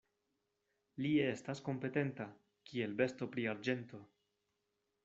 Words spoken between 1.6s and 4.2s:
kompetenta, kiel besto pri arĝento.